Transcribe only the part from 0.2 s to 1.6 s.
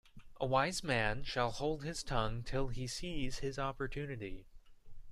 A wise man shall